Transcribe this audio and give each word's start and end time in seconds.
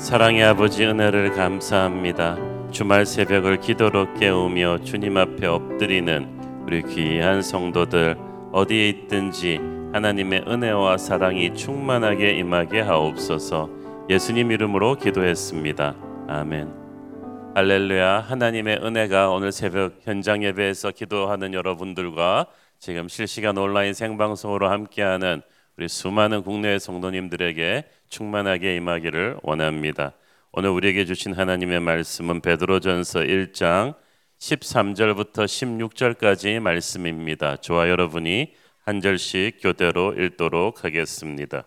사랑의 0.00 0.42
아버지 0.42 0.86
은혜를 0.86 1.34
감사합니다. 1.34 2.38
주말 2.70 3.04
새벽을 3.04 3.60
기도로 3.60 4.14
깨우며 4.14 4.78
주님 4.82 5.18
앞에 5.18 5.46
엎드리는 5.46 6.64
우리 6.64 6.82
귀한 6.82 7.42
성도들 7.42 8.16
어디에 8.50 8.88
있든지 8.88 9.60
하나님의 9.92 10.44
은혜와 10.48 10.96
사랑이 10.96 11.54
충만하게 11.54 12.32
임하게 12.32 12.80
하옵소서. 12.80 13.68
예수님 14.08 14.50
이름으로 14.52 14.94
기도했습니다. 14.94 15.94
아멘. 16.28 16.72
할렐루야. 17.54 18.20
하나님의 18.20 18.78
은혜가 18.82 19.28
오늘 19.28 19.52
새벽 19.52 19.98
현장 20.00 20.42
예배에서 20.42 20.92
기도하는 20.92 21.52
여러분들과 21.52 22.46
지금 22.78 23.06
실시간 23.06 23.58
온라인 23.58 23.92
생방송으로 23.92 24.70
함께하는 24.70 25.42
우리 25.76 25.88
수많은 25.88 26.42
국내 26.42 26.78
성도님들에게 26.78 27.84
충만하게 28.08 28.76
임하기를 28.76 29.38
원합니다. 29.42 30.12
오늘 30.52 30.70
우리에게 30.70 31.04
주신 31.04 31.32
하나님의 31.32 31.80
말씀은 31.80 32.40
베드로전서 32.40 33.20
1장 33.20 33.94
13절부터 34.38 35.44
16절까지 35.44 36.60
말씀입니다. 36.60 37.56
저와 37.56 37.88
여러분이 37.88 38.52
한 38.84 39.00
절씩 39.00 39.58
교대로 39.62 40.12
읽도록 40.14 40.84
하겠습니다. 40.84 41.64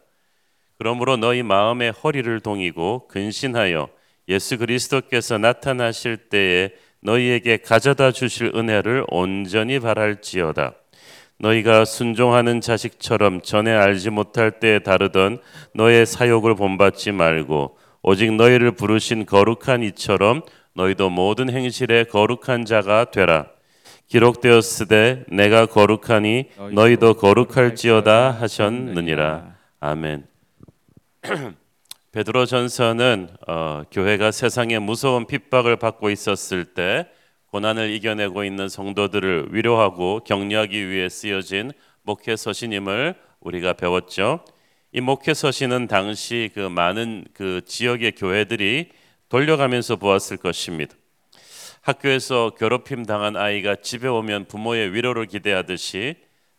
그러므로 0.77 1.15
너희 1.17 1.43
마음의 1.43 1.91
허리를 1.91 2.39
동이고 2.41 3.07
근신하여 3.07 3.87
예수 4.27 4.57
그리스도께서 4.57 5.37
나타나실 5.37 6.29
때에 6.29 6.71
너희에게 7.01 7.57
가져다 7.57 8.11
주실 8.11 8.51
은혜를 8.55 9.05
온전히 9.09 9.79
바랄지어다. 9.79 10.73
너희가 11.39 11.85
순종하는 11.85 12.61
자식처럼 12.61 13.41
전에 13.41 13.71
알지 13.71 14.09
못할 14.11 14.59
때에 14.59 14.79
다르던 14.79 15.39
너의 15.73 16.05
사욕을 16.05 16.55
본받지 16.55 17.11
말고 17.11 17.77
오직 18.01 18.33
너희를 18.33 18.71
부르신 18.71 19.25
거룩한 19.25 19.83
이처럼 19.83 20.41
너희도 20.75 21.09
모든 21.09 21.49
행실에 21.49 22.05
거룩한 22.05 22.65
자가 22.65 23.05
되라. 23.11 23.47
기록되었으되 24.07 25.25
내가 25.29 25.65
거룩하니 25.65 26.49
너희도 26.73 27.15
거룩할지어다 27.15 28.31
하셨느니라. 28.31 29.55
아멘. 29.79 30.25
베드로전서는 32.11 33.29
어, 33.47 33.83
교회가 33.91 34.31
세상에 34.31 34.77
무서운 34.77 35.25
핍박을 35.25 35.77
받고 35.77 36.09
있었을 36.11 36.65
때 36.65 37.07
고난을 37.53 37.91
이겨내고 37.91 38.43
있는 38.43 38.67
성도들을 38.67 39.49
위로하고 39.51 40.21
격려하기 40.23 40.89
위해 40.89 41.07
쓰여진 41.07 41.71
목회 42.01 42.35
서신임을 42.35 43.13
우리가 43.41 43.73
배웠죠. 43.73 44.43
이 44.91 45.01
목회 45.01 45.35
서신은 45.35 45.85
당시 45.85 46.49
그 46.55 46.61
많은 46.61 47.25
그 47.35 47.61
지역의 47.63 48.13
교회들이 48.13 48.89
돌려가면서 49.29 49.97
보았을 49.97 50.37
것입니다. 50.37 50.95
학교에서 51.81 52.53
괴롭힘 52.57 53.05
당한 53.05 53.35
아이가 53.35 53.75
집에 53.75 54.07
오면 54.07 54.45
부모의 54.45 54.91
위로를 54.95 55.27
기대하듯이 55.27 56.15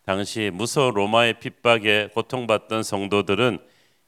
당시 0.07 0.53
무서운 0.55 0.95
로마의 0.95 1.41
핍박에 1.41 2.11
고통받던 2.15 2.85
성도들은 2.85 3.59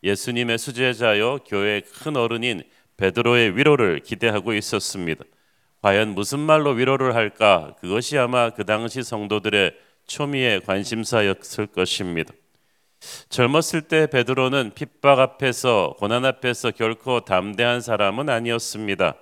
예수님의 0.04 0.56
수제자여 0.58 1.40
교회의 1.48 1.82
큰 1.82 2.16
어른인 2.16 2.62
베드로의 2.96 3.56
위로를 3.56 3.98
기대하고 4.04 4.54
있었습니다. 4.54 5.24
과연 5.82 6.14
무슨 6.14 6.40
말로 6.40 6.70
위로를 6.70 7.14
할까? 7.14 7.74
그것이 7.80 8.18
아마 8.18 8.50
그 8.50 8.64
당시 8.64 9.02
성도들의 9.02 9.74
초미의 10.06 10.60
관심사였을 10.62 11.66
것입니다. 11.66 12.32
젊었을 13.28 13.82
때 13.82 14.06
베드로는 14.06 14.72
핍박 14.74 15.18
앞에서 15.18 15.94
고난 15.98 16.24
앞에서 16.24 16.70
결코 16.70 17.20
담대한 17.20 17.80
사람은 17.80 18.28
아니었습니다. 18.28 19.14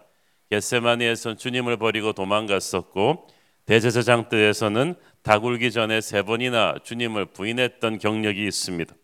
겟세마니에서 0.50 1.34
주님을 1.34 1.76
버리고 1.76 2.12
도망갔었고 2.12 3.26
대제사장 3.66 4.28
때에서는 4.28 4.94
다굴기 5.22 5.72
전에 5.72 6.00
세 6.00 6.22
번이나 6.22 6.76
주님을 6.84 7.26
부인했던 7.26 7.98
경력이 7.98 8.44
있습니다. 8.46 8.94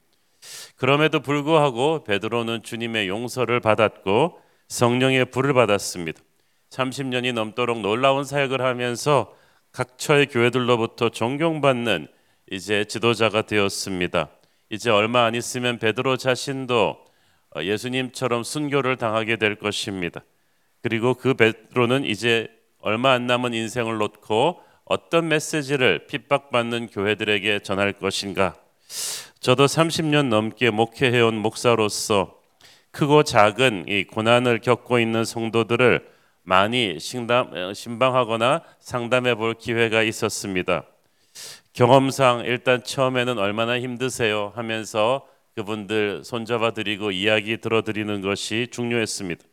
그럼에도 0.76 1.20
불구하고 1.20 2.04
베드로는 2.04 2.62
주님의 2.62 3.08
용서를 3.08 3.60
받았고 3.60 4.38
성령의 4.68 5.26
불을 5.26 5.54
받았습니다. 5.54 6.20
30년이 6.70 7.32
넘도록 7.32 7.80
놀라운 7.80 8.24
사역을 8.24 8.62
하면서 8.62 9.34
각처의 9.72 10.26
교회들로부터 10.26 11.10
존경받는 11.10 12.08
이제 12.50 12.84
지도자가 12.84 13.42
되었습니다. 13.42 14.28
이제 14.70 14.90
얼마 14.90 15.24
안 15.24 15.34
있으면 15.34 15.78
베드로 15.78 16.16
자신도 16.16 17.04
예수님처럼 17.60 18.44
순교를 18.44 18.96
당하게 18.96 19.36
될 19.36 19.56
것입니다. 19.56 20.22
그리고 20.82 21.14
그 21.14 21.34
베드로는 21.34 22.04
이제 22.04 22.48
얼마 22.80 23.12
안 23.12 23.26
남은 23.26 23.52
인생을 23.52 23.98
놓고 23.98 24.60
어떤 24.84 25.28
메시지를 25.28 26.06
핍박받는 26.06 26.88
교회들에게 26.88 27.60
전할 27.60 27.92
것인가? 27.92 28.54
저도 29.40 29.66
30년 29.66 30.28
넘게 30.28 30.70
목회해온 30.70 31.36
목사로서 31.36 32.38
크고 32.90 33.22
작은 33.22 33.86
이 33.88 34.04
고난을 34.04 34.60
겪고 34.60 34.98
있는 34.98 35.24
성도들을 35.24 36.19
많이 36.50 36.98
신담, 36.98 37.54
어, 37.54 37.72
신방하거나 37.72 38.62
상담해 38.80 39.36
볼 39.36 39.54
기회가 39.54 40.02
있었습니다. 40.02 40.82
경험상 41.74 42.40
일단 42.44 42.82
처음에는 42.82 43.38
얼마나 43.38 43.78
힘드세요 43.78 44.50
하면서 44.56 45.24
그분들 45.54 46.24
손잡아 46.24 46.72
드리고 46.72 47.12
이야기 47.12 47.58
들어 47.58 47.82
드리는 47.82 48.20
것이 48.20 48.66
중요했습니다. 48.72 49.44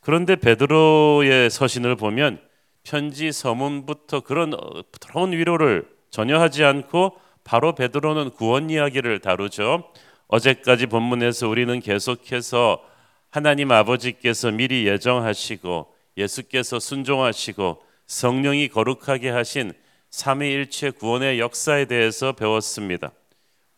그런데 0.00 0.34
베드로의 0.34 1.48
서신을 1.48 1.94
보면 1.94 2.40
편지 2.82 3.30
서문부터 3.30 4.22
그런 4.22 4.52
더러운 4.98 5.30
위로를 5.30 5.88
전혀 6.10 6.40
하지 6.40 6.64
않고 6.64 7.20
바로 7.44 7.76
베드로는 7.76 8.30
구원 8.30 8.68
이야기를 8.68 9.20
다루죠. 9.20 9.84
어제까지 10.26 10.86
본문에서 10.86 11.48
우리는 11.48 11.78
계속해서 11.78 12.82
하나님 13.30 13.70
아버지께서 13.70 14.50
미리 14.50 14.88
예정하시고 14.88 15.94
예수께서 16.16 16.78
순종하시고 16.78 17.82
성령이 18.06 18.68
거룩하게 18.68 19.30
하신 19.30 19.72
삼위일체 20.10 20.90
구원의 20.90 21.40
역사에 21.40 21.84
대해서 21.86 22.32
배웠습니다. 22.32 23.12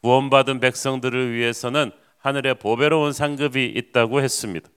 구원받은 0.03 0.61
백성들을 0.61 1.35
위해서는 1.35 1.91
하늘에 2.19 2.55
보배로운 2.55 3.13
상급이 3.13 3.65
있다고 3.65 4.21
했습니다. 4.21 4.69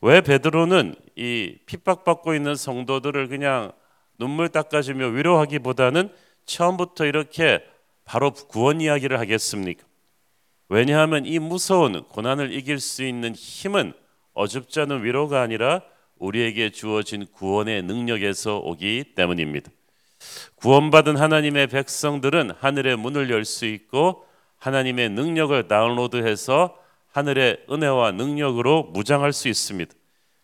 왜 0.00 0.20
베드로는 0.20 0.94
이 1.16 1.58
핍박받고 1.66 2.34
있는 2.34 2.54
성도들을 2.54 3.28
그냥 3.28 3.72
눈물 4.18 4.48
닦아주며 4.48 5.08
위로하기보다는 5.08 6.10
처음부터 6.46 7.06
이렇게 7.06 7.62
바로 8.04 8.32
구원 8.32 8.80
이야기를 8.80 9.18
하겠습니까? 9.18 9.84
왜냐하면 10.68 11.26
이 11.26 11.38
무서운 11.38 12.04
고난을 12.04 12.52
이길 12.52 12.80
수 12.80 13.04
있는 13.04 13.34
힘은 13.34 13.92
어줍지 14.34 14.80
않은 14.80 15.04
위로가 15.04 15.42
아니라 15.42 15.82
우리에게 16.20 16.70
주어진 16.70 17.26
구원의 17.26 17.82
능력에서 17.82 18.58
오기 18.58 19.14
때문입니다. 19.16 19.70
구원받은 20.56 21.16
하나님의 21.16 21.66
백성들은 21.68 22.52
하늘의 22.60 22.96
문을 22.96 23.30
열 23.30 23.44
수 23.44 23.66
있고 23.66 24.24
하나님의 24.58 25.08
능력을 25.10 25.66
다운로드해서 25.66 26.76
하늘의 27.12 27.64
은혜와 27.70 28.12
능력으로 28.12 28.84
무장할 28.92 29.32
수 29.32 29.48
있습니다. 29.48 29.92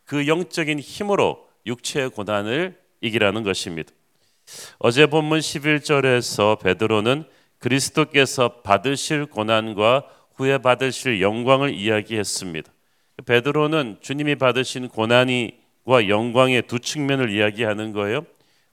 그 0.05 0.27
영적인 0.27 0.79
힘으로 0.81 1.47
육체의 1.67 2.11
고난을 2.11 2.79
이기라는 3.03 3.43
것입니다. 3.43 3.93
어제 4.79 5.07
본문 5.07 5.41
11절에서 5.41 6.61
베드로는 6.61 7.25
그리스도께서 7.59 8.63
받으실 8.63 9.27
고난과 9.27 10.05
후에 10.35 10.59
받으실 10.59 11.21
영광을 11.21 11.75
이야기했습니다. 11.75 12.71
베드로는 13.27 13.99
주님이 14.01 14.37
받으신 14.37 14.89
고난이 14.89 15.66
와 15.87 16.09
영광의 16.09 16.63
두 16.63 16.81
측면을 16.81 17.31
이야기하는 17.31 17.93
거예요. 17.93 18.27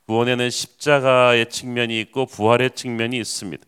구원에는 0.07 0.49
십자가의 0.49 1.49
측면이 1.49 1.99
있고 2.01 2.25
부활의 2.25 2.71
측면이 2.71 3.17
있습니다. 3.17 3.63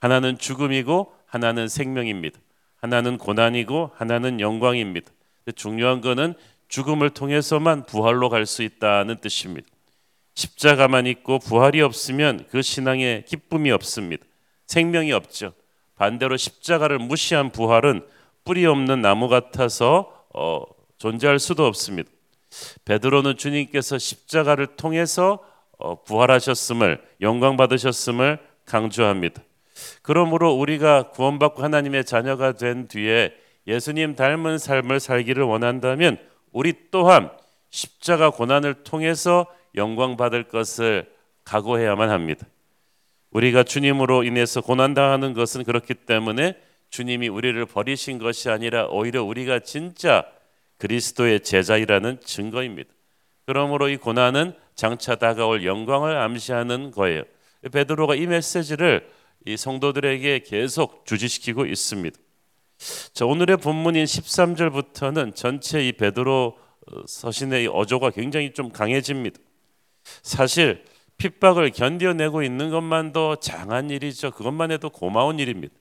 하나는 0.00 0.38
죽음이고 0.38 1.12
하나는 1.26 1.68
생명입니다. 1.68 2.40
하나는 2.80 3.18
고난이고 3.18 3.90
하나는 3.94 4.40
영광입니다. 4.40 5.12
중요한 5.54 6.00
것은 6.00 6.34
죽음을 6.68 7.10
통해서만 7.10 7.84
부활로 7.84 8.30
갈 8.30 8.46
수 8.46 8.62
있다는 8.62 9.18
뜻입니다. 9.18 9.68
십자가만 10.34 11.06
있고 11.06 11.38
부활이 11.38 11.82
없으면 11.82 12.46
그 12.48 12.62
신앙에 12.62 13.24
기쁨이 13.28 13.70
없습니다. 13.72 14.24
생명이 14.66 15.12
없죠. 15.12 15.52
반대로 15.96 16.38
십자가를 16.38 16.98
무시한 16.98 17.50
부활은 17.50 18.06
뿌리 18.44 18.64
없는 18.64 19.02
나무 19.02 19.28
같아서 19.28 20.24
어, 20.32 20.62
존재할 20.96 21.38
수도 21.38 21.66
없습니다. 21.66 22.10
베드로는 22.84 23.36
주님께서 23.36 23.98
십자가를 23.98 24.76
통해서 24.76 25.38
어, 25.78 26.02
부활하셨음을 26.02 27.02
영광 27.20 27.56
받으셨음을 27.56 28.38
강조합니다. 28.66 29.42
그러므로 30.02 30.52
우리가 30.52 31.10
구원받고 31.10 31.62
하나님의 31.62 32.04
자녀가 32.04 32.52
된 32.52 32.86
뒤에 32.88 33.32
예수님 33.66 34.14
닮은 34.14 34.58
삶을 34.58 35.00
살기를 35.00 35.44
원한다면 35.44 36.18
우리 36.52 36.74
또한 36.90 37.30
십자가 37.70 38.30
고난을 38.30 38.82
통해서 38.82 39.46
영광 39.76 40.16
받을 40.16 40.44
것을 40.44 41.10
각오해야만 41.44 42.10
합니다. 42.10 42.46
우리가 43.30 43.62
주님으로 43.62 44.24
인해서 44.24 44.60
고난 44.60 44.92
당하는 44.92 45.32
것은 45.34 45.64
그렇기 45.64 45.94
때문에 45.94 46.56
주님이 46.90 47.28
우리를 47.28 47.64
버리신 47.66 48.18
것이 48.18 48.50
아니라 48.50 48.86
오히려 48.86 49.22
우리가 49.22 49.60
진짜 49.60 50.24
그리스도의 50.80 51.40
제자이라는 51.40 52.20
증거입니다. 52.24 52.90
그러므로 53.46 53.88
이 53.88 53.96
고난은 53.96 54.54
장차 54.74 55.14
다가올 55.14 55.64
영광을 55.64 56.16
암시하는 56.16 56.90
거예요. 56.90 57.22
베드로가 57.70 58.14
이 58.14 58.26
메시지를 58.26 59.08
이 59.46 59.56
성도들에게 59.56 60.40
계속 60.40 61.04
주지시키고 61.06 61.66
있습니다. 61.66 62.18
자, 63.12 63.26
오늘의 63.26 63.58
본문인 63.58 64.04
13절부터는 64.04 65.34
전체 65.34 65.86
이 65.86 65.92
베드로 65.92 66.56
어, 66.92 67.02
서신의 67.06 67.68
어조가 67.68 68.10
굉장히 68.10 68.52
좀 68.52 68.70
강해집니다. 68.70 69.38
사실 70.22 70.84
핍박을 71.18 71.70
견뎌내고 71.70 72.42
있는 72.42 72.70
것만도 72.70 73.36
장한 73.36 73.90
일이죠. 73.90 74.30
그것만 74.30 74.70
해도 74.70 74.88
고마운 74.88 75.38
일입니다. 75.38 75.74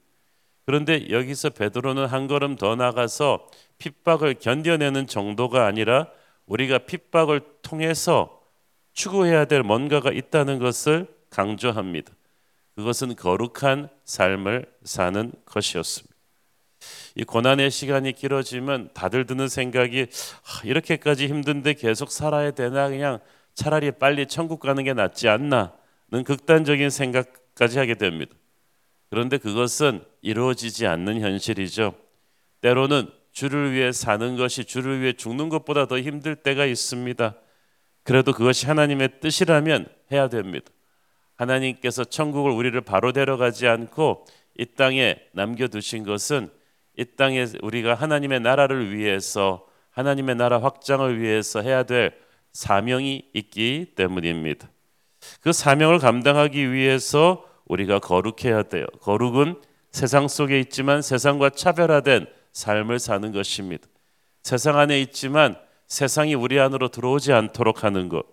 그런데 0.70 1.10
여기서 1.10 1.50
베드로는 1.50 2.06
한 2.06 2.28
걸음 2.28 2.56
더 2.56 2.76
나가서 2.76 3.48
핍박을 3.80 4.36
견뎌내는 4.36 5.08
정도가 5.08 5.66
아니라 5.66 6.10
우리가 6.46 6.78
핍박을 6.78 7.42
통해서 7.64 8.40
추구해야 8.94 9.46
될 9.46 9.64
뭔가가 9.64 10.12
있다는 10.12 10.60
것을 10.60 11.08
강조합니다. 11.32 12.14
그것은 12.76 13.16
거룩한 13.16 13.90
삶을 14.06 14.68
사는 14.84 15.32
것이었습니다. 15.46 16.16
이 17.16 17.24
고난의 17.24 17.72
시간이 17.72 18.14
길어지면 18.14 18.92
다들 18.94 19.26
드는 19.26 19.48
생각이 19.48 20.06
이렇게까지 20.66 21.26
힘든데 21.30 21.74
계속 21.74 22.12
살아야 22.12 22.52
되나 22.52 22.90
그냥 22.90 23.18
차라리 23.56 23.90
빨리 23.90 24.28
천국 24.28 24.60
가는 24.60 24.84
게 24.84 24.94
낫지 24.94 25.30
않나는 25.30 25.72
극단적인 26.24 26.92
생각까지 26.92 27.80
하게 27.80 27.96
됩니다. 27.96 28.36
그런데 29.10 29.38
그것은 29.38 30.04
이루어지지 30.22 30.86
않는 30.86 31.22
현실이죠. 31.22 31.96
때로는 32.62 33.10
주를 33.32 33.72
위해 33.74 33.92
사는 33.92 34.36
것이 34.36 34.66
주를 34.66 35.02
위해 35.02 35.14
죽는 35.14 35.50
것보다 35.50 35.88
더 35.88 36.00
힘들 36.00 36.36
때가 36.36 36.66
있습니다. 36.66 37.36
그래도 38.04 38.34
그것이 38.34 38.66
하나님의 38.68 39.20
뜻이라면 39.22 39.88
해야 40.12 40.28
됩니다. 40.28 40.72
하나님께서 41.36 42.04
천국을 42.04 42.52
우리를 42.52 42.80
바로 42.82 43.12
데려가지 43.12 43.68
않고 43.68 44.26
이 44.58 44.66
땅에 44.66 45.18
남겨두신 45.32 46.04
것은 46.04 46.50
이 46.98 47.06
땅에 47.16 47.46
우리가 47.62 47.96
하나님의 47.96 48.42
나라를 48.42 48.94
위해서 48.94 49.66
하나님의 49.92 50.36
나라 50.36 50.62
확장을 50.62 51.20
위해서 51.20 51.62
해야 51.62 51.84
될 51.84 52.14
사명이 52.52 53.30
있기 53.34 53.94
때문입니다. 53.96 54.70
그 55.42 55.54
사명을 55.54 56.00
감당하기 56.00 56.74
위해서 56.74 57.49
우리가 57.70 58.00
거룩해야 58.00 58.64
돼요. 58.64 58.86
거룩은 59.02 59.62
세상 59.92 60.28
속에 60.28 60.60
있지만 60.60 61.02
세상과 61.02 61.52
차별화된 61.52 62.28
삶을 62.52 63.00
사는 63.00 63.32
것입니다. 63.32 63.88
세상 64.44 64.78
안에 64.78 65.00
있지만 65.02 65.58
세상이 65.88 66.36
우리 66.36 66.60
안으로 66.60 66.90
들어오지 66.90 67.32
않도록 67.32 67.84
하는 67.84 68.10
것. 68.10 68.24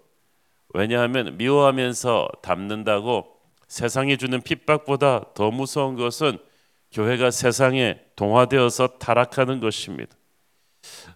왜냐하면 0.74 1.36
미워하면서 1.36 2.28
담는다고 2.42 3.26
세상이 3.68 4.18
주는 4.18 4.40
핍박보다 4.40 5.32
더 5.34 5.50
무서운 5.50 5.96
것은 5.96 6.38
교회가 6.92 7.30
세상에 7.30 8.00
동화되어서 8.16 8.98
타락하는 8.98 9.60
것입니다. 9.60 10.16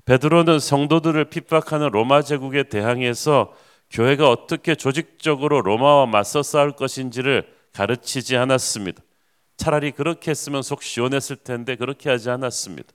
베드로는 0.05 0.59
성도들을 0.59 1.27
핍박하는 1.27 1.91
로마 1.91 2.23
제국에 2.23 2.65
대항해서 2.65 3.55
교회가 3.91 4.29
어떻게 4.29 4.75
조직적으로 4.75 5.61
로마와 5.63 6.07
맞서 6.07 6.43
싸울 6.43 6.73
것인지를 6.73 7.60
가르치지 7.73 8.37
않았습니다. 8.37 9.03
차라리 9.57 9.91
그렇게 9.91 10.31
했으면 10.31 10.63
속 10.63 10.83
시원했을 10.83 11.37
텐데 11.37 11.77
그렇게 11.77 12.09
하지 12.09 12.31
않았습니다. 12.31 12.89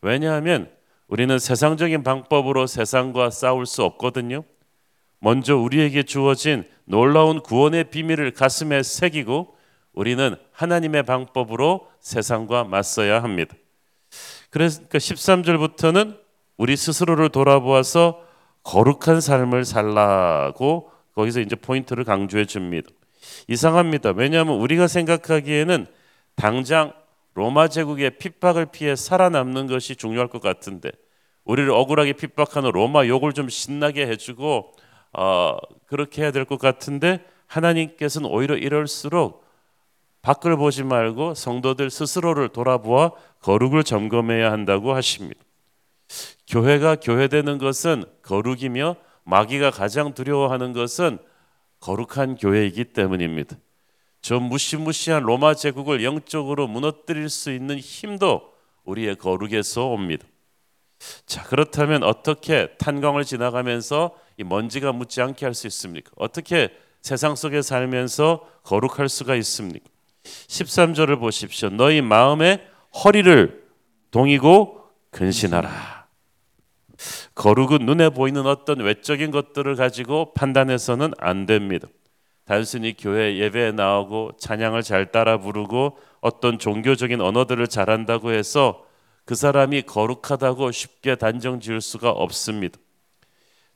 왜냐하면 0.00 0.70
우리는 1.08 1.38
세상적인 1.38 2.02
방법으로 2.02 2.66
세상과 2.66 3.30
싸울 3.30 3.66
수 3.66 3.82
없거든요. 3.84 4.44
먼저 5.18 5.56
우리에게 5.56 6.02
주어진 6.02 6.64
놀라운 6.84 7.40
구원의 7.40 7.90
비밀을 7.90 8.32
가슴에 8.32 8.82
새기고 8.82 9.56
우리는 9.92 10.36
하나님의 10.52 11.04
방법으로 11.04 11.88
세상과 12.00 12.64
맞서야 12.64 13.22
합니다. 13.22 13.56
그래서 14.50 14.82
13절부터는 14.82 16.18
우리 16.56 16.76
스스로를 16.76 17.28
돌아보아서 17.30 18.22
거룩한 18.62 19.20
삶을 19.20 19.64
살라고 19.64 20.90
거기서 21.14 21.40
이제 21.40 21.56
포인트를 21.56 22.04
강조해 22.04 22.44
줍니다. 22.44 22.90
이상합니다. 23.48 24.12
왜냐하면 24.16 24.56
우리가 24.56 24.86
생각하기에는 24.88 25.86
당장 26.34 26.92
로마 27.34 27.68
제국의 27.68 28.18
핍박을 28.18 28.66
피해 28.66 28.96
살아남는 28.96 29.66
것이 29.66 29.96
중요할 29.96 30.28
것 30.28 30.40
같은데 30.40 30.90
우리를 31.44 31.70
억울하게 31.70 32.14
핍박하는 32.14 32.70
로마 32.72 33.06
욕을 33.06 33.32
좀 33.32 33.48
신나게 33.48 34.06
해주고 34.06 34.72
어, 35.12 35.56
그렇게 35.86 36.22
해야 36.22 36.30
될 36.30 36.44
것 36.44 36.58
같은데 36.58 37.24
하나님께서는 37.46 38.28
오히려 38.28 38.56
이럴수록 38.56 39.44
밖을 40.22 40.56
보지 40.56 40.82
말고 40.82 41.34
성도들 41.34 41.90
스스로를 41.90 42.48
돌아보아 42.48 43.12
거룩을 43.42 43.84
점검해야 43.84 44.50
한다고 44.50 44.92
하십니다. 44.94 45.40
교회가 46.48 46.96
교회되는 46.96 47.58
것은 47.58 48.04
거룩이며 48.22 48.96
마귀가 49.24 49.70
가장 49.70 50.14
두려워하는 50.14 50.72
것은 50.72 51.18
거룩한 51.80 52.36
교회이기 52.36 52.84
때문입니다. 52.86 53.56
저 54.22 54.40
무시무시한 54.40 55.22
로마 55.22 55.54
제국을 55.54 56.02
영적으로 56.02 56.66
무너뜨릴 56.66 57.28
수 57.28 57.52
있는 57.52 57.78
힘도 57.78 58.52
우리의 58.84 59.16
거룩에서 59.16 59.86
옵니다. 59.86 60.26
자, 61.26 61.42
그렇다면 61.44 62.02
어떻게 62.02 62.68
탄광을 62.78 63.24
지나가면서 63.24 64.16
이 64.38 64.44
먼지가 64.44 64.92
묻지 64.92 65.20
않게 65.22 65.44
할 65.44 65.54
수 65.54 65.66
있습니까? 65.68 66.10
어떻게 66.16 66.70
세상 67.02 67.36
속에 67.36 67.62
살면서 67.62 68.40
거룩할 68.64 69.08
수가 69.08 69.36
있습니까? 69.36 69.84
13절을 70.24 71.20
보십시오. 71.20 71.68
너희 71.70 72.00
마음의 72.00 72.66
허리를 73.04 73.64
동이고 74.10 74.80
근신하라. 75.10 75.95
거룩은 77.36 77.84
눈에 77.84 78.08
보이는 78.08 78.46
어떤 78.46 78.80
외적인 78.80 79.30
것들을 79.30 79.76
가지고 79.76 80.32
판단해서는 80.32 81.12
안 81.18 81.46
됩니다. 81.46 81.86
단순히 82.46 82.96
교회 82.96 83.36
예배에 83.36 83.72
나오고 83.72 84.32
찬양을 84.38 84.82
잘 84.82 85.12
따라 85.12 85.38
부르고 85.38 85.98
어떤 86.20 86.58
종교적인 86.58 87.20
언어들을 87.20 87.66
잘한다고 87.68 88.32
해서 88.32 88.84
그 89.26 89.34
사람이 89.34 89.82
거룩하다고 89.82 90.70
쉽게 90.70 91.16
단정 91.16 91.60
지을 91.60 91.80
수가 91.80 92.10
없습니다. 92.10 92.78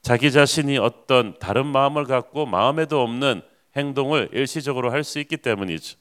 자기 0.00 0.32
자신이 0.32 0.78
어떤 0.78 1.38
다른 1.38 1.66
마음을 1.66 2.04
갖고 2.04 2.46
마음에도 2.46 3.02
없는 3.02 3.42
행동을 3.76 4.30
일시적으로 4.32 4.90
할 4.90 5.04
수 5.04 5.18
있기 5.18 5.36
때문이죠. 5.36 5.98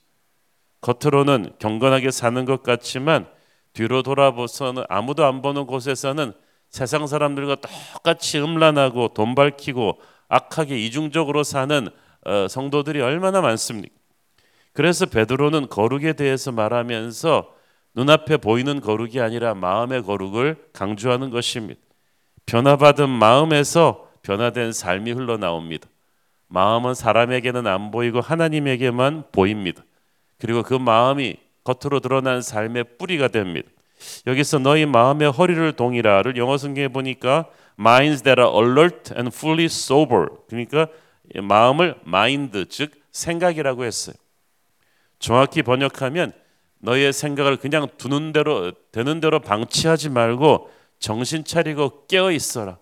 겉으로는 0.81 1.53
경건하게 1.59 2.11
사는 2.11 2.45
것 2.45 2.63
같지만 2.63 3.27
뒤로 3.73 4.01
돌아보서는 4.01 4.83
아무도 4.87 5.25
안 5.25 5.41
보는 5.41 5.65
곳에서는 5.65 6.31
세상 6.69 7.07
사람들과 7.07 7.57
똑같이 7.93 8.39
음란하고 8.39 9.09
돈 9.09 9.35
밝히고 9.35 9.99
악하게 10.27 10.77
이중적으로 10.77 11.43
사는 11.43 11.87
어, 12.25 12.47
성도들이 12.47 13.01
얼마나 13.01 13.41
많습니까? 13.41 13.93
그래서 14.73 15.05
베드로는 15.05 15.69
거룩에 15.69 16.13
대해서 16.13 16.51
말하면서 16.51 17.53
눈앞에 17.95 18.37
보이는 18.37 18.79
거룩이 18.81 19.19
아니라 19.19 19.55
마음의 19.55 20.03
거룩을 20.03 20.69
강조하는 20.73 21.31
것입니다. 21.31 21.81
변화받은 22.45 23.09
마음에서 23.09 24.07
변화된 24.21 24.71
삶이 24.73 25.11
흘러나옵니다. 25.11 25.87
마음은 26.47 26.93
사람에게는 26.93 27.67
안 27.67 27.91
보이고 27.91 28.21
하나님에게만 28.21 29.25
보입니다. 29.31 29.83
그리고 30.39 30.63
그 30.63 30.73
마음이 30.73 31.37
겉으로 31.63 31.99
드러난 31.99 32.41
삶의 32.41 32.97
뿌리가 32.97 33.27
됩니다. 33.27 33.69
여기서 34.27 34.59
너희 34.59 34.85
마음의 34.85 35.31
허리를 35.31 35.73
동이라를 35.73 36.37
영어 36.37 36.57
성경에 36.57 36.87
보니까 36.87 37.49
minds 37.79 38.23
that 38.23 38.39
are 38.41 38.51
alert 38.53 39.13
and 39.13 39.31
fully 39.35 39.65
sober. 39.65 40.27
그러니까 40.47 40.87
마음을 41.35 41.95
마인드 42.03 42.67
즉 42.67 42.91
생각이라고 43.11 43.85
했어요. 43.85 44.15
정확히 45.19 45.61
번역하면 45.61 46.33
너의 46.79 47.11
생각을 47.11 47.57
그냥 47.57 47.87
두는 47.97 48.31
대로 48.31 48.71
되는 48.91 49.19
대로 49.19 49.39
방치하지 49.39 50.09
말고 50.09 50.69
정신 50.99 51.43
차리고 51.43 52.07
깨어 52.07 52.31
있어라. 52.31 52.77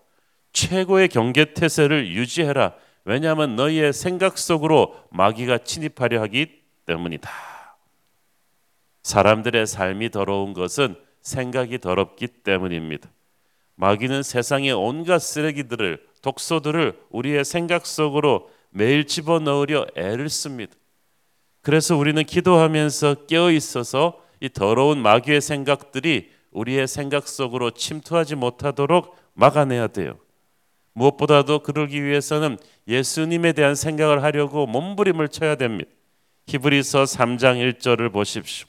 최고의 0.52 1.08
경계 1.08 1.52
태세를 1.52 2.08
유지해라. 2.12 2.74
왜냐하면 3.04 3.56
너희의 3.56 3.92
생각 3.92 4.38
속으로 4.38 4.94
마귀가 5.10 5.58
침입하려 5.58 6.20
하기 6.22 6.62
때문이다. 6.86 7.30
사람들의 9.02 9.66
삶이 9.66 10.10
더러운 10.10 10.52
것은 10.52 10.96
생각이 11.22 11.78
더럽기 11.78 12.28
때문입니다. 12.28 13.10
마귀는 13.76 14.22
세상의 14.22 14.72
온갖 14.72 15.20
쓰레기들을 15.20 16.04
독소들을 16.22 16.98
우리의 17.10 17.44
생각 17.44 17.86
속으로 17.86 18.50
매일 18.70 19.06
집어넣으려 19.06 19.86
애를 19.96 20.28
씁니다. 20.28 20.74
그래서 21.62 21.96
우리는 21.96 22.22
기도하면서 22.24 23.26
깨어 23.26 23.50
있어서 23.52 24.20
이 24.40 24.48
더러운 24.48 25.00
마귀의 25.02 25.40
생각들이 25.40 26.30
우리의 26.50 26.88
생각 26.88 27.28
속으로 27.28 27.70
침투하지 27.70 28.34
못하도록 28.36 29.16
막아내야 29.34 29.88
돼요. 29.88 30.18
무엇보다도 30.94 31.60
그러기 31.60 32.02
위해서는 32.02 32.58
예수님에 32.88 33.52
대한 33.52 33.74
생각을 33.74 34.22
하려고 34.22 34.66
몸부림을 34.66 35.28
쳐야 35.28 35.54
됩니다. 35.54 35.90
히브리서 36.46 37.04
3장 37.04 37.78
1절을 37.78 38.12
보십시오. 38.12 38.66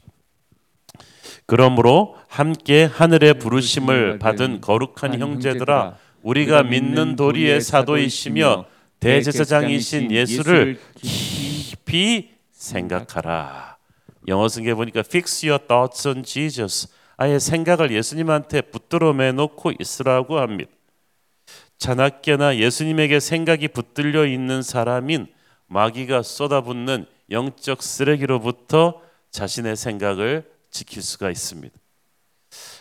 그러므로 1.49 2.15
함께 2.27 2.83
하늘의 2.83 3.39
부르심을 3.39 4.19
받은 4.19 4.61
거룩한 4.61 5.19
형제들아 5.19 5.97
우리가 6.21 6.61
믿는 6.61 7.15
도리의 7.15 7.61
사도이시며 7.61 8.65
대제사장이신 8.99 10.11
예수를 10.11 10.79
깊이 10.95 12.29
생각하라. 12.51 13.77
영어 14.27 14.47
성경 14.47 14.77
보니까 14.77 14.99
fix 14.99 15.43
your 15.47 15.65
thoughts 15.65 16.07
on 16.07 16.23
Jesus. 16.23 16.87
아예 17.17 17.39
생각을 17.39 17.91
예수님한테 17.91 18.61
붙들어 18.61 19.13
매놓고 19.13 19.73
있으라고 19.79 20.37
합니다. 20.37 20.69
자나깨나 21.79 22.57
예수님에게 22.57 23.19
생각이 23.19 23.69
붙들려 23.69 24.27
있는 24.27 24.61
사람인 24.61 25.25
마귀가 25.65 26.21
쏟아붓는 26.21 27.07
영적 27.31 27.81
쓰레기로부터 27.81 29.01
자신의 29.31 29.77
생각을 29.77 30.58
지킬 30.79 31.01
수가 31.01 31.29
있습니다. 31.29 31.75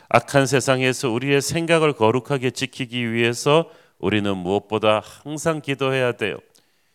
악한 0.08 0.46
세상에서 0.46 1.10
우리의 1.10 1.42
생각을 1.42 1.94
거룩하게 1.94 2.52
지키기 2.52 3.12
위해서 3.12 3.70
우리는 3.98 4.36
무엇보다 4.36 5.02
항상 5.04 5.60
기도해야 5.60 6.12
돼요. 6.12 6.38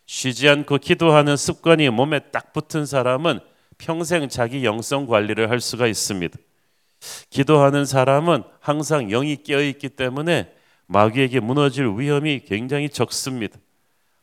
쉬지 0.05 0.47
않고 0.47 0.77
기도하는 0.77 1.35
습관이 1.35 1.89
몸에 1.89 2.19
딱 2.31 2.53
붙은 2.53 2.85
사람은 2.85 3.41
평생 3.77 4.29
자기 4.29 4.63
영성 4.63 5.05
관리를 5.05 5.49
할 5.49 5.59
수가 5.59 5.87
있습니다. 5.87 6.37
기도하는 7.29 7.85
사람은 7.85 8.43
항상 8.61 9.09
영이 9.09 9.43
깨어 9.43 9.61
있기 9.61 9.89
때문에 9.89 10.53
마귀에게 10.87 11.41
무너질 11.41 11.87
위험이 11.97 12.39
굉장히 12.39 12.87
적습니다. 12.87 13.57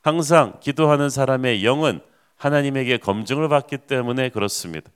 항상 0.00 0.58
기도하는 0.60 1.10
사람의 1.10 1.62
영은 1.62 2.00
하나님에게 2.37 2.96
검증을 2.96 3.50
받기 3.50 3.76
때문에 3.78 4.30
그렇습니다. 4.30 4.90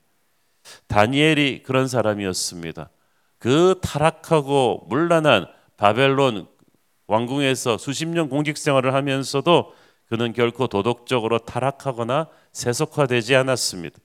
다니엘이 0.86 1.62
그런 1.62 1.88
사람이었습니다. 1.88 2.90
그 3.38 3.78
타락하고 3.82 4.86
문란한 4.88 5.46
바벨론 5.76 6.46
왕궁에서 7.06 7.78
수십 7.78 8.06
년 8.06 8.28
공직 8.28 8.56
생활을 8.56 8.94
하면서도 8.94 9.74
그는 10.06 10.32
결코 10.32 10.66
도덕적으로 10.66 11.38
타락하거나 11.40 12.28
세속화되지 12.52 13.36
않았습니다. 13.36 13.98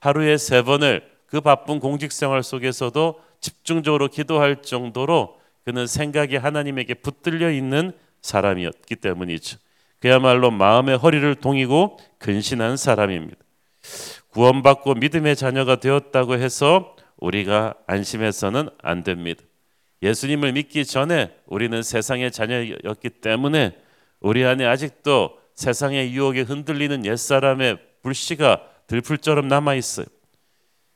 하루에 0.00 0.36
세 0.36 0.62
번을 0.62 1.08
그 1.26 1.40
바쁜 1.40 1.78
공직 1.78 2.12
생활 2.12 2.42
속에서도 2.42 3.20
집중적으로 3.40 4.08
기도할 4.08 4.62
정도로 4.62 5.38
그는 5.64 5.86
생각이 5.86 6.36
하나님에게 6.36 6.94
붙들려 6.94 7.50
있는 7.50 7.92
사람이었기 8.22 8.96
때문이죠. 8.96 9.58
그야말로 10.00 10.50
마음의 10.50 10.96
허리를 10.98 11.34
동이고 11.36 11.98
근신한 12.18 12.76
사람입니다. 12.76 13.38
구원받고 14.32 14.94
믿음의 14.94 15.36
자녀가 15.36 15.76
되었다고 15.76 16.34
해서 16.34 16.96
우리가 17.16 17.74
안심해서는 17.86 18.68
안 18.82 19.02
됩니다. 19.02 19.42
예수님을 20.02 20.52
믿기 20.52 20.84
전에 20.84 21.34
우리는 21.46 21.82
세상의 21.82 22.32
자녀였기 22.32 23.10
때문에 23.20 23.76
우리 24.20 24.44
안에 24.44 24.64
아직도 24.66 25.38
세상의 25.54 26.12
유혹에 26.12 26.42
흔들리는 26.42 27.04
옛사람의 27.04 27.78
불씨가 28.02 28.62
들풀처럼 28.86 29.48
남아 29.48 29.74
있어요. 29.74 30.06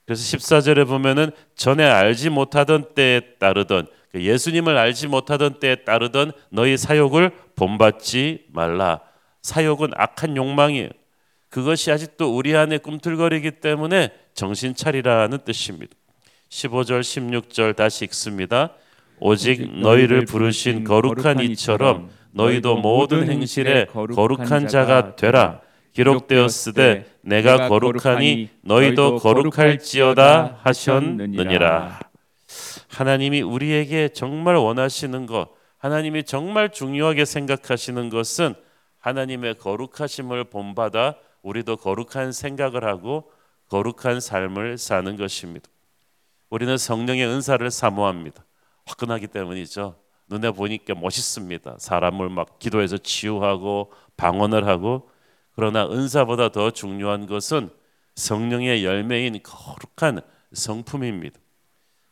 그래서 0.06 0.36
14절에 0.36 0.86
보면은 0.86 1.30
전에 1.54 1.84
알지 1.84 2.30
못하던 2.30 2.94
때에 2.94 3.20
따르던 3.38 3.86
그 4.10 4.22
예수님을 4.22 4.76
알지 4.76 5.08
못하던 5.08 5.58
때에 5.58 5.76
따르던 5.76 6.32
너희 6.50 6.76
사욕을 6.76 7.30
본받지 7.56 8.46
말라. 8.52 9.00
사욕은 9.42 9.90
악한 9.94 10.36
욕망이에요. 10.36 10.90
그것이 11.54 11.92
아직도 11.92 12.36
우리 12.36 12.56
안에 12.56 12.78
꿈틀거리기 12.78 13.52
때문에 13.60 14.10
정신 14.34 14.74
차리라는 14.74 15.38
뜻입니다. 15.44 15.94
15절 16.48 17.00
16절 17.00 17.76
다시 17.76 18.04
읽습니다. 18.06 18.70
오직 19.20 19.78
너희를 19.78 20.24
부르신 20.24 20.82
거룩한 20.82 21.38
이처럼 21.44 22.10
너희도 22.32 22.78
모든 22.78 23.30
행실에 23.30 23.84
거룩한 23.84 24.66
자가 24.66 25.14
되라. 25.14 25.60
기록되었으되 25.92 27.06
내가 27.20 27.68
거룩하니 27.68 28.48
너희도 28.62 29.18
거룩할지어다 29.18 30.58
하셨느니라. 30.60 32.00
하나님이 32.88 33.42
우리에게 33.42 34.08
정말 34.08 34.56
원하시는 34.56 35.26
것, 35.26 35.50
하나님이 35.78 36.24
정말 36.24 36.70
중요하게 36.70 37.24
생각하시는 37.24 38.08
것은 38.08 38.54
하나님의 38.98 39.54
거룩하심을 39.58 40.44
본받아 40.44 41.14
우리도 41.44 41.76
거룩한 41.76 42.32
생각을 42.32 42.84
하고 42.84 43.30
거룩한 43.68 44.20
삶을 44.20 44.78
사는 44.78 45.16
것입니다. 45.16 45.68
우리는 46.50 46.76
성령의 46.76 47.26
은사를 47.26 47.70
사모합니다. 47.70 48.44
화끈하기 48.86 49.28
때문이죠. 49.28 49.96
눈에 50.28 50.50
보니까 50.50 50.94
멋있습니다. 50.94 51.76
사람을 51.78 52.30
막 52.30 52.58
기도해서 52.58 52.96
치유하고 52.96 53.92
방언을 54.16 54.66
하고 54.66 55.10
그러나 55.54 55.86
은사보다 55.86 56.48
더 56.50 56.70
중요한 56.70 57.26
것은 57.26 57.70
성령의 58.14 58.84
열매인 58.84 59.38
거룩한 59.42 60.20
성품입니다. 60.52 61.38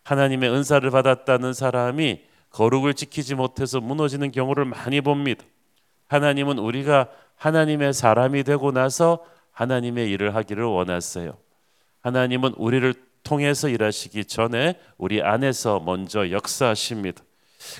하나님의 0.04 0.50
은사를 0.50 0.88
받았다는 0.90 1.54
사람이 1.54 2.22
거룩을 2.50 2.94
지키지 2.94 3.34
못해서 3.34 3.80
무너지는 3.80 4.30
경우를 4.30 4.66
많이 4.66 5.00
봅니다. 5.00 5.44
하나님은 6.12 6.58
우리가 6.58 7.08
하나님의 7.36 7.94
사람이 7.94 8.44
되고 8.44 8.70
나서 8.70 9.24
하나님의 9.52 10.10
일을 10.10 10.34
하기를 10.34 10.62
원하세요. 10.64 11.36
하나님은 12.02 12.54
우리를 12.58 12.92
통해서 13.22 13.68
일하시기 13.68 14.26
전에 14.26 14.78
우리 14.98 15.22
안에서 15.22 15.80
먼저 15.80 16.30
역사하십니다. 16.30 17.22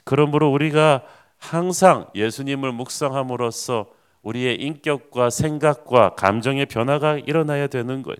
그러므로 0.04 0.50
우리가 0.50 1.04
항상 1.36 2.06
예수님을 2.14 2.72
묵상함으로써 2.72 3.90
우리의 4.22 4.62
인격과 4.62 5.28
생각과 5.28 6.14
감정의 6.14 6.66
변화가 6.66 7.18
일어나야 7.18 7.66
되는 7.66 8.02
거예요. 8.02 8.16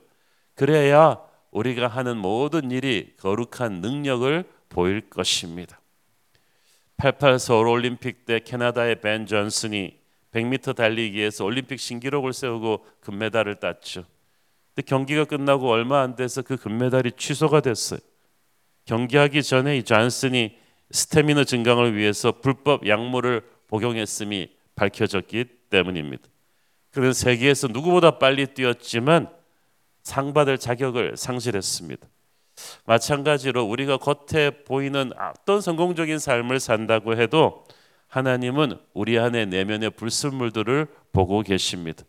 그래야 0.54 1.21
우리가 1.52 1.87
하는 1.87 2.19
모든 2.19 2.71
일이 2.71 3.14
거룩한 3.19 3.81
능력을 3.81 4.45
보일 4.69 5.09
것입니다. 5.09 5.81
88 6.99 7.38
서울 7.38 7.69
올림픽 7.69 8.26
때 8.26 8.40
캐나다의 8.40 9.00
벤 9.00 9.26
존슨이 9.26 10.01
100m 10.32 10.74
달리기에서 10.74 11.44
올림픽 11.44 11.78
신기록을 11.78 12.32
세우고 12.32 12.84
금메달을 13.00 13.56
땄죠. 13.56 14.04
근데 14.74 14.86
경기가 14.86 15.24
끝나고 15.24 15.70
얼마 15.70 16.00
안 16.00 16.16
돼서 16.16 16.42
그 16.42 16.56
금메달이 16.56 17.12
취소가 17.16 17.60
됐어요. 17.60 18.00
경기하기 18.86 19.42
전에 19.42 19.78
이 19.78 19.82
존슨이 19.82 20.56
스태미너 20.90 21.44
증강을 21.44 21.96
위해서 21.96 22.32
불법 22.32 22.86
약물을 22.86 23.42
복용했음이 23.68 24.50
밝혀졌기 24.74 25.44
때문입니다. 25.70 26.24
그는 26.90 27.12
세계에서 27.12 27.68
누구보다 27.68 28.18
빨리 28.18 28.46
뛰었지만 28.46 29.30
상 30.02 30.34
받을 30.34 30.58
자격을 30.58 31.16
상실했습니다. 31.16 32.06
마찬가지로 32.84 33.64
우리가 33.64 33.96
겉에 33.96 34.50
보이는 34.64 35.12
어떤 35.18 35.60
성공적인 35.60 36.18
삶을 36.18 36.60
산다고 36.60 37.16
해도 37.16 37.64
하나님은 38.12 38.78
우리 38.92 39.19
안에 39.19 39.47
내면의 39.47 39.88
불순물들을 39.88 40.87
보고 41.12 41.40
계십니다. 41.40 42.04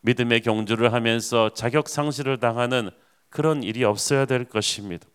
믿음의 0.00 0.40
경주를 0.40 0.92
하면서 0.92 1.50
자격 1.50 1.88
상실을 1.88 2.38
당하는 2.38 2.90
그런 3.30 3.62
일이 3.62 3.84
없어야 3.84 4.24
될 4.24 4.46
것입니다. 4.46 5.06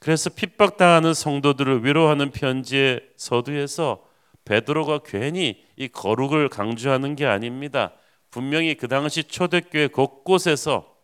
그래서 0.00 0.28
핍박당하는 0.28 1.14
성도들을 1.14 1.82
위로하는 1.82 2.30
편지의 2.30 3.00
서두에서 3.16 4.04
베드로가 4.44 4.98
괜히 4.98 5.64
이 5.76 5.88
거룩을 5.88 6.50
강조하는 6.50 7.16
게 7.16 7.24
아닙니다. 7.24 7.94
분명히 8.30 8.74
그 8.74 8.86
당시 8.86 9.24
초대교회 9.24 9.86
곳곳에서 9.86 10.94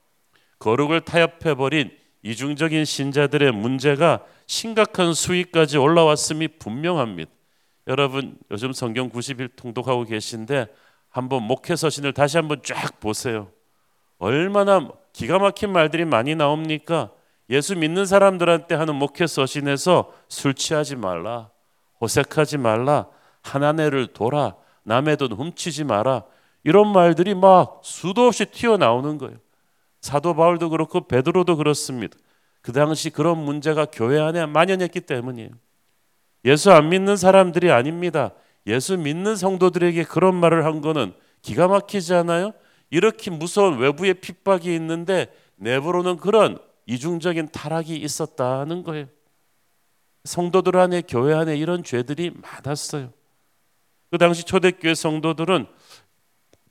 거룩을 0.58 1.00
타협해 1.00 1.54
버린 1.54 1.90
이중적인 2.23 2.85
신자들의 2.85 3.52
문제가 3.52 4.23
심각한 4.47 5.14
수위까지 5.14 5.78
올라왔음이 5.78 6.49
분명합니다. 6.58 7.38
여러분 7.88 8.37
요즘 8.50 8.73
성경 8.73 9.09
90일 9.09 9.57
통독하고 9.57 10.04
계신데 10.04 10.66
한번 11.09 11.42
목회 11.42 11.75
서신을 11.75 12.12
다시 12.12 12.37
한번 12.37 12.61
쫙 12.62 13.00
보세요. 13.00 13.50
얼마나 14.18 14.88
기가 15.14 15.38
막힌 15.38 15.73
말들이 15.73 16.04
많이 16.04 16.35
나옵니까? 16.35 17.11
예수 17.49 17.75
믿는 17.75 18.04
사람들한테 18.04 18.75
하는 18.75 18.95
목회 18.95 19.26
서신에서 19.26 20.12
술 20.28 20.52
취하지 20.52 20.97
말라, 20.97 21.50
호색하지 22.02 22.59
말라, 22.59 23.07
하나네를 23.42 24.09
돌아, 24.09 24.54
남의 24.83 25.16
돈 25.16 25.33
훔치지 25.33 25.85
마라 25.85 26.25
이런 26.64 26.92
말들이 26.92 27.35
막 27.35 27.80
수도 27.83 28.26
없이 28.26 28.45
튀어나오는 28.45 29.16
거예요. 29.16 29.38
사도 30.02 30.35
바울도 30.35 30.68
그렇고 30.68 31.09
베드로도 31.09 31.57
그렇습니다. 31.57 32.18
그 32.61 32.73
당시 32.73 33.09
그런 33.09 33.38
문제가 33.38 33.87
교회 33.87 34.21
안에 34.21 34.45
만연했기 34.45 35.00
때문이에요. 35.00 35.50
예수 36.45 36.71
안 36.73 36.88
믿는 36.88 37.16
사람들이 37.16 37.71
아닙니다. 37.71 38.33
예수 38.66 38.97
믿는 38.97 39.37
성도들에게 39.37 40.04
그런 40.04 40.35
말을 40.35 40.64
한 40.64 40.80
거는 40.80 41.12
기가 41.42 41.68
막히지 41.68 42.14
않아요? 42.14 42.52
이렇게 42.90 43.30
무서운 43.30 43.78
외부의 43.78 44.14
핍박이 44.14 44.75
있는데 44.75 45.26
내부로는 45.57 46.16
그런 46.16 46.59
이중적인 46.87 47.49
타락이 47.52 47.97
있었다는 47.97 48.83
거예요. 48.83 49.07
성도들 50.25 50.76
안에 50.76 51.02
교회 51.09 51.35
안에 51.35 51.57
이런 51.57 51.83
죄들이 51.83 52.33
많았어요. 52.40 53.12
그 54.11 54.18
당시 54.18 54.45
초대교회 54.45 54.95
성도들은 54.95 55.66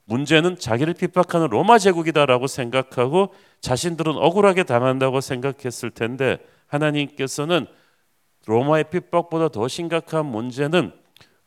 문제는 0.06 0.58
자기를 0.58 0.94
핍박하는 0.94 1.48
로마 1.50 1.78
제국이다라고 1.78 2.48
생각하고 2.48 3.34
자신들은 3.62 4.16
억울하게 4.16 4.64
당한다고 4.64 5.22
생각했을 5.22 5.92
텐데 5.92 6.38
하나님께서는 6.68 7.68
로마의 8.48 8.86
핍박보다 8.90 9.50
더 9.50 9.68
심각한 9.68 10.26
문제는 10.26 10.94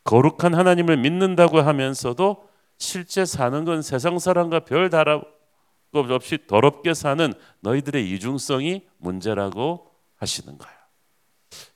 거룩한 0.03 0.53
하나님을 0.53 0.97
믿는다고 0.97 1.59
하면서도 1.59 2.47
실제 2.77 3.25
사는 3.25 3.65
건 3.65 3.81
세상 3.81 4.17
사람과 4.17 4.61
별 4.61 4.89
다름 4.89 5.21
없이 5.93 6.37
더럽게 6.47 6.93
사는 6.93 7.33
너희들의 7.59 8.09
이중성이 8.11 8.87
문제라고 8.97 9.87
하시는 10.15 10.57
거예요. 10.57 10.77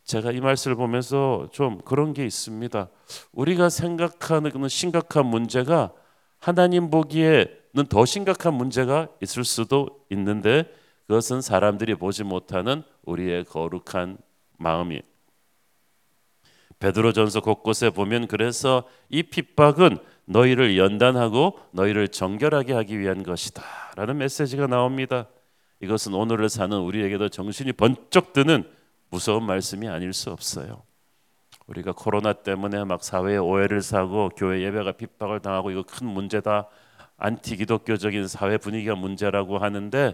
제가 0.03 0.31
이 0.31 0.39
말씀을 0.39 0.75
보면서 0.75 1.47
좀 1.51 1.79
그런 1.81 2.13
게 2.13 2.25
있습니다. 2.25 2.89
우리가 3.33 3.69
생각하는 3.69 4.51
그런 4.51 4.69
심각한 4.69 5.25
문제가 5.25 5.91
하나님 6.37 6.89
보기에는 6.91 7.85
더 7.89 8.05
심각한 8.05 8.53
문제가 8.53 9.09
있을 9.21 9.43
수도 9.43 10.05
있는데 10.11 10.71
그것은 11.07 11.41
사람들이 11.41 11.95
보지 11.95 12.23
못하는 12.23 12.83
우리의 13.03 13.45
거룩한 13.45 14.17
마음이 14.57 15.01
베드로전서 16.79 17.41
곳곳에 17.41 17.89
보면 17.89 18.27
그래서 18.27 18.83
이 19.09 19.23
핍박은 19.23 19.97
너희를 20.25 20.77
연단하고 20.77 21.59
너희를 21.71 22.09
정결하게 22.09 22.73
하기 22.73 22.99
위한 22.99 23.23
것이다라는 23.23 24.17
메시지가 24.17 24.67
나옵니다. 24.67 25.27
이것은 25.81 26.13
오늘을 26.13 26.49
사는 26.49 26.77
우리에게도 26.77 27.29
정신이 27.29 27.73
번쩍 27.73 28.33
드는 28.33 28.63
무서운 29.09 29.43
말씀이 29.43 29.87
아닐 29.87 30.13
수 30.13 30.31
없어요. 30.31 30.83
우리가 31.67 31.93
코로나 31.93 32.33
때문에 32.33 32.83
막 32.83 33.03
사회에 33.03 33.37
오해를 33.37 33.81
사고 33.81 34.29
교회 34.29 34.61
예배가 34.61 34.93
핍박을 34.93 35.39
당하고 35.39 35.71
이거 35.71 35.83
큰 35.83 36.07
문제다. 36.07 36.67
안티 37.17 37.57
기독교적인 37.57 38.27
사회 38.27 38.57
분위기가 38.57 38.95
문제라고 38.95 39.57
하는데 39.57 40.13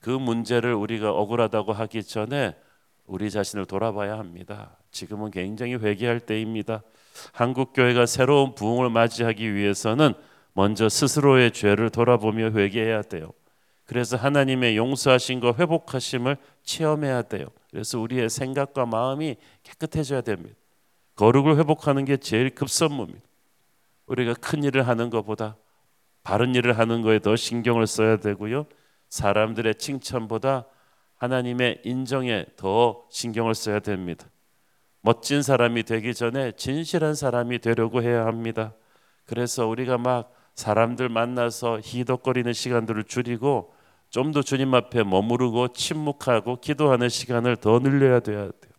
그 0.00 0.10
문제를 0.10 0.74
우리가 0.74 1.12
억울하다고 1.12 1.72
하기 1.72 2.02
전에 2.02 2.56
우리 3.06 3.30
자신을 3.30 3.66
돌아봐야 3.66 4.18
합니다. 4.18 4.78
지금은 4.92 5.30
굉장히 5.30 5.74
회개할 5.74 6.20
때입니다. 6.20 6.82
한국 7.32 7.72
교회가 7.72 8.06
새로운 8.06 8.54
부흥을 8.54 8.90
맞이하기 8.90 9.54
위해서는 9.54 10.14
먼저 10.54 10.88
스스로의 10.88 11.52
죄를 11.52 11.90
돌아보며 11.90 12.50
회개해야 12.50 13.02
돼요. 13.02 13.32
그래서 13.84 14.16
하나님의 14.16 14.76
용서하심과 14.76 15.54
회복하심을 15.58 16.36
체험해야 16.62 17.22
돼요. 17.22 17.46
그래서 17.70 17.98
우리의 17.98 18.30
생각과 18.30 18.86
마음이 18.86 19.36
깨끗해져야 19.62 20.20
됩니다. 20.20 20.56
거룩을 21.16 21.58
회복하는 21.58 22.04
게 22.04 22.16
제일 22.16 22.50
급선무입니다. 22.50 23.20
우리가 24.06 24.34
큰 24.34 24.62
일을 24.62 24.86
하는 24.86 25.10
것보다 25.10 25.56
바른 26.22 26.54
일을 26.54 26.78
하는 26.78 27.02
거에 27.02 27.18
더 27.18 27.34
신경을 27.36 27.86
써야 27.86 28.16
되고요. 28.18 28.66
사람들의 29.08 29.74
칭찬보다 29.74 30.66
하나님의 31.16 31.82
인정에 31.84 32.46
더 32.56 33.04
신경을 33.10 33.54
써야 33.54 33.80
됩니다. 33.80 34.26
멋진 35.02 35.42
사람이 35.42 35.82
되기 35.82 36.14
전에 36.14 36.52
진실한 36.52 37.14
사람이 37.14 37.58
되려고 37.58 38.02
해야 38.02 38.24
합니다. 38.26 38.72
그래서 39.26 39.66
우리가 39.66 39.98
막 39.98 40.32
사람들 40.54 41.08
만나서 41.08 41.80
희덕거리는 41.82 42.52
시간들을 42.52 43.04
줄이고 43.04 43.74
좀 44.12 44.32
더 44.32 44.42
주님 44.42 44.74
앞에 44.74 45.04
머무르고 45.04 45.68
침묵하고 45.68 46.60
기도하는 46.60 47.08
시간을 47.08 47.56
더 47.56 47.78
늘려야 47.78 48.20
돼야 48.20 48.42
돼요. 48.42 48.72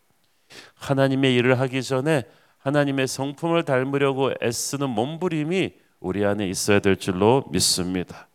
하나님의 0.76 1.36
일을 1.36 1.60
하기 1.60 1.82
전에 1.82 2.24
하나님의 2.60 3.08
성품을 3.08 3.64
닮으려고 3.64 4.32
애쓰는 4.42 4.90
몸부림이 4.90 5.74
우리 6.00 6.24
안에 6.24 6.48
있어야 6.48 6.80
될 6.80 6.98
줄로 6.98 7.46
믿습니다. 7.50 8.28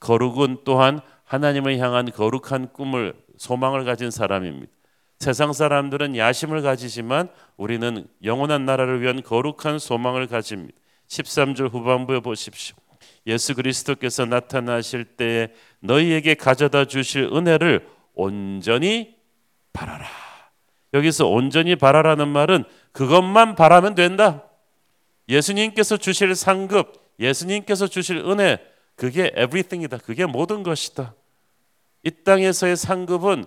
거룩은 0.00 0.58
또한 0.64 1.00
하나님을 1.24 1.78
향한 1.78 2.10
거룩한 2.10 2.74
꿈을 2.74 3.14
소망을 3.38 3.84
가진 3.84 4.10
사람입니다. 4.10 4.70
세상 5.24 5.54
사람들은 5.54 6.18
야심을 6.18 6.60
가지지만 6.60 7.30
우리는 7.56 8.06
영원한 8.22 8.66
나라를 8.66 9.00
위한 9.00 9.22
거룩한 9.22 9.78
소망을 9.78 10.26
가집니다. 10.26 10.76
13절 11.08 11.72
후반부에 11.72 12.20
보십시오. 12.20 12.76
예수 13.26 13.54
그리스도께서 13.54 14.26
나타나실 14.26 15.16
때에 15.16 15.48
너희에게 15.80 16.34
가져다 16.34 16.84
주실 16.84 17.30
은혜를 17.32 17.88
온전히 18.12 19.16
바라라. 19.72 20.06
여기서 20.92 21.26
온전히 21.26 21.74
바라라는 21.74 22.28
말은 22.28 22.64
그것만 22.92 23.54
바라면 23.54 23.94
된다. 23.94 24.44
예수님께서 25.30 25.96
주실 25.96 26.34
상급, 26.34 26.92
예수님께서 27.18 27.86
주실 27.86 28.18
은혜, 28.18 28.58
그게 28.94 29.28
everything이다. 29.28 29.96
그게 30.04 30.26
모든 30.26 30.62
것이다. 30.62 31.14
이 32.02 32.10
땅에서의 32.10 32.76
상급은 32.76 33.46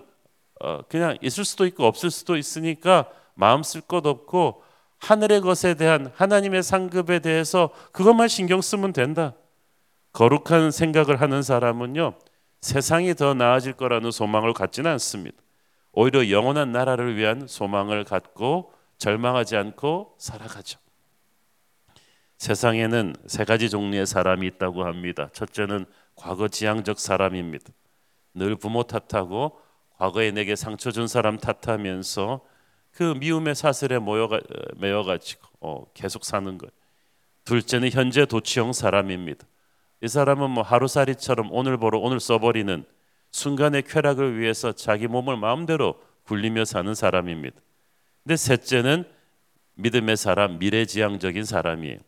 어, 0.60 0.82
그냥 0.88 1.16
있을 1.20 1.44
수도 1.44 1.66
있고 1.66 1.84
없을 1.84 2.10
수도 2.10 2.36
있으니까 2.36 3.08
마음 3.34 3.62
쓸 3.62 3.80
것 3.80 4.04
없고 4.06 4.62
하늘의 4.98 5.40
것에 5.40 5.74
대한 5.74 6.10
하나님의 6.14 6.62
상급에 6.62 7.20
대해서 7.20 7.70
그것만 7.92 8.28
신경 8.28 8.60
쓰면 8.60 8.92
된다. 8.92 9.34
거룩한 10.12 10.72
생각을 10.72 11.20
하는 11.20 11.42
사람은요 11.42 12.14
세상이 12.60 13.14
더 13.14 13.34
나아질 13.34 13.74
거라는 13.74 14.10
소망을 14.10 14.52
갖지는 14.52 14.90
않습니다. 14.92 15.36
오히려 15.92 16.30
영원한 16.30 16.72
나라를 16.72 17.16
위한 17.16 17.46
소망을 17.46 18.04
갖고 18.04 18.72
절망하지 18.98 19.56
않고 19.56 20.16
살아가죠. 20.18 20.78
세상에는 22.38 23.14
세 23.26 23.44
가지 23.44 23.68
종류의 23.70 24.06
사람이 24.06 24.46
있다고 24.46 24.84
합니다. 24.84 25.28
첫째는 25.32 25.86
과거 26.14 26.48
지향적 26.48 26.98
사람입니다. 26.98 27.72
늘 28.34 28.56
부모 28.56 28.84
탓하고 28.84 29.60
과거에 29.98 30.30
내게 30.30 30.56
상처 30.56 30.90
준 30.90 31.08
사람 31.08 31.38
탓하면서 31.38 32.40
그 32.92 33.02
미움의 33.18 33.54
사슬에 33.54 33.98
모여가 33.98 34.40
매여가지고 34.76 35.46
어, 35.60 35.84
계속 35.92 36.24
사는 36.24 36.56
거예요. 36.56 36.70
둘째는 37.44 37.90
현재 37.90 38.24
도취형 38.24 38.72
사람입니다. 38.72 39.46
이 40.02 40.08
사람은 40.08 40.50
뭐 40.50 40.62
하루살이처럼 40.62 41.48
오늘 41.50 41.76
보러 41.76 41.98
오늘 41.98 42.20
써버리는 42.20 42.84
순간의 43.32 43.82
쾌락을 43.82 44.38
위해서 44.38 44.72
자기 44.72 45.08
몸을 45.08 45.36
마음대로 45.36 46.00
굴리며 46.24 46.64
사는 46.64 46.94
사람입니다. 46.94 47.60
근데 48.22 48.36
셋째는 48.36 49.04
믿음의 49.74 50.16
사람, 50.16 50.58
미래지향적인 50.58 51.44
사람이에요. 51.44 51.98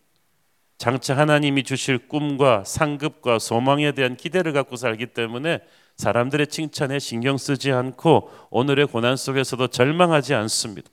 장차 0.78 1.16
하나님이 1.16 1.64
주실 1.64 2.08
꿈과 2.08 2.64
상급과 2.64 3.38
소망에 3.38 3.92
대한 3.92 4.16
기대를 4.16 4.52
갖고 4.52 4.76
살기 4.76 5.08
때문에 5.08 5.60
사람들의 6.00 6.46
칭찬에 6.46 6.98
신경 6.98 7.36
쓰지 7.36 7.72
않고 7.72 8.30
오늘의 8.48 8.86
고난 8.86 9.16
속에서도 9.16 9.66
절망하지 9.66 10.34
않습니다. 10.34 10.88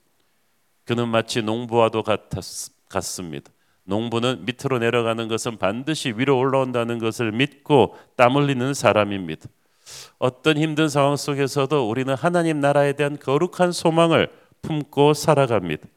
그는 0.84 1.08
마치 1.08 1.42
농부와도 1.42 2.04
같았, 2.04 2.72
같습니다. 2.90 3.50
농부는 3.86 4.44
밑으로 4.46 4.80
내려가는 4.80 5.30
것은 5.30 5.58
반드시 5.58 6.14
위로 6.18 6.38
올라온다는 6.38 7.00
것을 7.00 7.32
믿고 7.32 7.96
땀 8.18 8.36
흘리는 8.36 8.74
사람입니다. 8.74 9.48
어떤 10.20 10.58
힘든 10.58 10.90
상황 10.90 11.16
속에서도 11.16 11.90
우리는 11.90 12.14
하나님 12.14 12.60
나라에 12.60 12.92
대한 12.92 13.18
거룩한 13.18 13.72
소망을 13.72 14.30
품고 14.62 15.14
살아갑니다. 15.14 15.88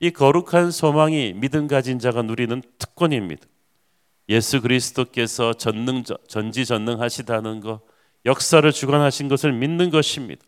이 0.00 0.10
거룩한 0.10 0.72
소망이 0.72 1.34
믿음 1.36 1.68
가진 1.68 2.00
자가 2.00 2.22
누리는 2.22 2.62
특권입니다. 2.78 3.46
예수 4.28 4.60
그리스도께서 4.60 5.54
전능 5.54 6.02
전지전능하시다는 6.02 7.60
것, 7.60 7.80
역사를 8.26 8.70
주관하신 8.70 9.28
것을 9.28 9.52
믿는 9.52 9.90
것입니다. 9.90 10.44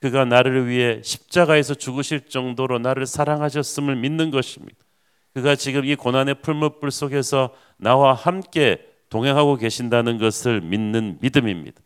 그가 0.00 0.26
나를 0.26 0.68
위해 0.68 1.00
십자가에서 1.02 1.74
죽으실 1.74 2.28
정도로 2.28 2.78
나를 2.78 3.06
사랑하셨음을 3.06 3.96
믿는 3.96 4.30
것입니다. 4.30 4.76
그가 5.32 5.56
지금 5.56 5.84
이 5.84 5.96
고난의 5.96 6.36
풀무불 6.42 6.90
속에서 6.90 7.54
나와 7.78 8.12
함께 8.12 8.86
동행하고 9.08 9.56
계신다는 9.56 10.18
것을 10.18 10.60
믿는 10.60 11.18
믿음입니다. 11.20 11.80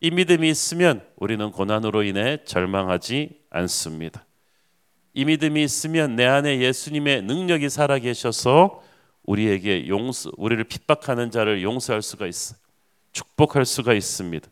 이 0.00 0.10
믿음이 0.10 0.48
있으면 0.50 1.02
우리는 1.16 1.50
고난으로 1.50 2.02
인해 2.02 2.38
절망하지 2.44 3.40
않습니다. 3.50 4.26
이 5.14 5.24
믿음이 5.24 5.62
있으면 5.62 6.16
내 6.16 6.26
안에 6.26 6.60
예수님의 6.60 7.22
능력이 7.22 7.70
살아 7.70 7.98
계셔서 7.98 8.82
우리에게 9.24 9.88
용서, 9.88 10.30
우리를 10.36 10.62
핍박하는 10.64 11.30
자를 11.30 11.62
용서할 11.62 12.02
수가 12.02 12.26
있어, 12.26 12.56
축복할 13.12 13.64
수가 13.64 13.94
있습니다. 13.94 14.48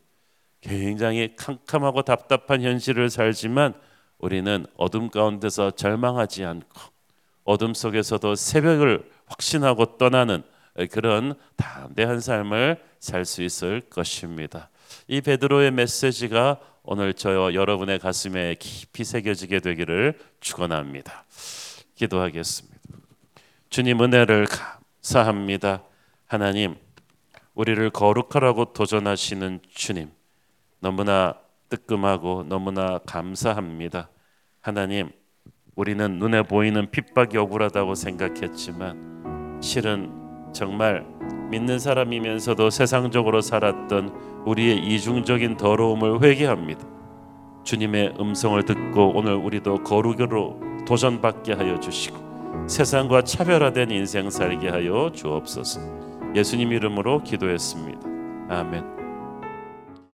굉장히 0.61 1.35
캄캄하고 1.37 2.03
답답한 2.03 2.63
현실을 2.63 3.11
살지만 3.11 3.75
우리는 4.19 4.67
어둠 4.77 5.09
가운데서 5.09 5.73
절망하지 5.73 6.45
않고 6.45 6.81
어둠 7.45 7.75
속에서도 7.75 8.35
새벽을 8.35 9.11
확신하고 9.27 9.97
떠나는 9.97 10.43
그런 10.91 11.35
담대한 11.57 12.21
삶을 12.21 12.83
살 13.01 13.25
수 13.25 13.43
있을 13.43 13.81
것입니다. 13.81 14.69
이 15.09 15.21
베드로의 15.21 15.71
메시지가 15.71 16.61
오늘 16.83 17.15
저와 17.15 17.55
여러분의 17.55 17.99
가슴에 17.99 18.57
깊이 18.59 19.05
새겨지게 19.05 19.61
되기를 19.61 20.19
축원합니다. 20.41 21.25
기도하겠습니다. 21.95 22.79
주님 23.71 24.03
은혜를 24.03 24.47
감사합니다. 24.47 25.83
하나님 26.27 26.77
우리를 27.55 27.91
거룩하라고 27.91 28.73
도전하시는 28.73 29.61
주님 29.73 30.11
너무나 30.81 31.35
뜨끔하고 31.69 32.45
너무나 32.49 32.99
감사합니다. 33.07 34.11
하나님 34.61 35.11
우리는 35.77 36.19
눈에 36.19 36.43
보이는 36.43 36.91
핍박이 36.91 37.37
억울하다고 37.37 37.95
생각했지만 37.95 39.61
실은 39.63 40.11
정말 40.53 41.07
믿는 41.51 41.79
사람이면서도 41.79 42.71
세상적으로 42.71 43.41
살았던 43.41 44.43
우리의 44.47 44.79
이중적인 44.79 45.57
더러움을 45.57 46.23
회개합니다. 46.23 46.87
주님의 47.65 48.15
음성을 48.19 48.63
듣고 48.65 49.13
오늘 49.15 49.35
우리도 49.35 49.85
거룩으로 49.85 50.61
도전받게 50.87 51.53
하여 51.53 51.79
주시고 51.79 52.69
세상과 52.69 53.23
차별화된 53.23 53.91
인생 53.91 54.31
살게 54.31 54.69
하여 54.69 55.11
주옵소서. 55.13 55.81
예수님 56.35 56.73
이름으로 56.73 57.23
기도했습니다. 57.23 58.01
아멘. 58.49 59.00